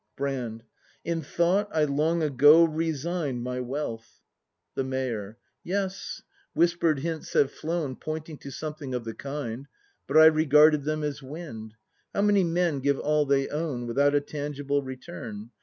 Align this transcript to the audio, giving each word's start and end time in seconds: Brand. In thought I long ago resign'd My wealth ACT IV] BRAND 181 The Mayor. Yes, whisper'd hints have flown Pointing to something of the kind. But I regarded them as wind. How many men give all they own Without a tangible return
Brand. 0.17 0.63
In 1.05 1.21
thought 1.21 1.69
I 1.71 1.83
long 1.83 2.23
ago 2.23 2.63
resign'd 2.63 3.43
My 3.43 3.59
wealth 3.59 4.01
ACT 4.01 4.15
IV] 4.15 4.73
BRAND 4.73 4.89
181 4.89 5.13
The 5.13 5.13
Mayor. 5.23 5.37
Yes, 5.63 6.21
whisper'd 6.55 6.99
hints 7.01 7.33
have 7.33 7.51
flown 7.51 7.95
Pointing 7.95 8.39
to 8.39 8.49
something 8.49 8.95
of 8.95 9.03
the 9.03 9.13
kind. 9.13 9.67
But 10.07 10.17
I 10.17 10.25
regarded 10.25 10.85
them 10.85 11.03
as 11.03 11.21
wind. 11.21 11.75
How 12.15 12.23
many 12.23 12.43
men 12.43 12.79
give 12.79 12.97
all 12.97 13.27
they 13.27 13.47
own 13.49 13.85
Without 13.85 14.15
a 14.15 14.21
tangible 14.21 14.81
return 14.81 15.51